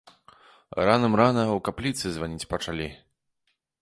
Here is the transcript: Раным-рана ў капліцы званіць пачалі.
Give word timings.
Раным-рана 0.89 1.43
ў 1.43 1.57
капліцы 1.67 2.05
званіць 2.17 2.49
пачалі. 2.55 2.87